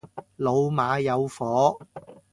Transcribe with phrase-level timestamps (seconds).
[0.37, 1.77] 老馬有火